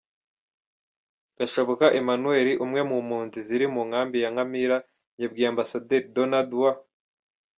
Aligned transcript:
Gashabuka 1.37 1.85
Emmanuel, 1.99 2.47
umwe 2.65 2.81
mu 2.89 2.97
mpunzi 3.07 3.39
ziri 3.47 3.65
mu 3.73 3.81
nkambi 3.87 4.17
ya 4.23 4.29
Nkamira 4.33 4.77
yabwiye 5.21 5.47
Ambasaderi 5.49 6.11
Donald 6.17 6.49
W. 6.61 6.63